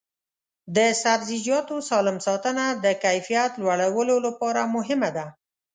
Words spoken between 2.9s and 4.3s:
کیفیت لوړولو